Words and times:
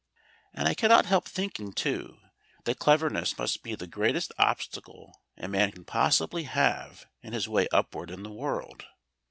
And 0.55 0.67
I 0.67 0.73
cannot 0.73 1.05
help 1.05 1.27
thinking, 1.27 1.73
too, 1.73 2.17
that 2.63 2.79
cleverness 2.79 3.37
must 3.37 3.61
be 3.61 3.75
the 3.75 3.85
greatest 3.85 4.31
obstacle 4.39 5.15
a 5.37 5.47
man 5.47 5.71
can 5.71 5.85
possibly 5.85 6.45
have 6.45 7.05
in 7.21 7.33
his 7.33 7.47
way 7.47 7.67
upward 7.71 8.09
in 8.09 8.23
the 8.23 8.31
world. 8.31 8.87